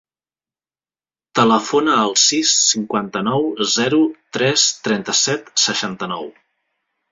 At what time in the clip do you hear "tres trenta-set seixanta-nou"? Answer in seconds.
4.39-6.29